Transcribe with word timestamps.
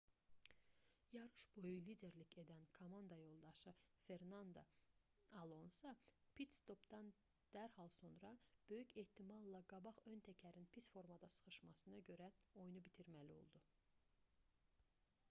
yarış 1.15 1.41
boyu 1.57 1.81
liderlik 1.87 2.35
edən 2.43 2.63
komanda 2.77 3.17
yoldaşı 3.23 3.73
fernando 4.05 4.63
alonso 5.41 5.91
pit-stopdan 6.39 7.11
dərhal 7.57 7.91
sonra 7.97 8.31
böyük 8.71 8.93
ehtimalla 9.03 9.61
qabaq 9.75 10.01
ön 10.13 10.23
təkərin 10.29 10.69
pis 10.77 10.89
formada 10.95 11.29
şıxışmasına 11.37 12.01
görə 12.09 12.31
oyunu 12.63 12.81
bitirməli 12.89 13.37
oldu 13.43 13.63